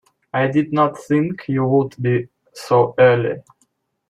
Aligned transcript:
I 0.33 0.47
did 0.47 0.73
not 0.73 0.97
think 0.97 1.47
you 1.47 1.63
would 1.67 1.95
be 2.01 2.27
so 2.53 2.95
early. 2.97 3.43